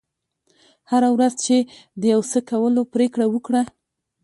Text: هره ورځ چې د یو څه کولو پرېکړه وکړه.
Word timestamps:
هره 0.91 1.09
ورځ 1.15 1.33
چې 1.45 1.57
د 2.01 2.01
یو 2.13 2.21
څه 2.31 2.39
کولو 2.49 2.81
پرېکړه 2.93 3.25
وکړه. 3.29 3.61